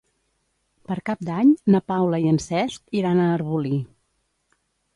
[0.91, 3.75] Per Cap d'Any na Paula i en Cesc iran a Arbolí.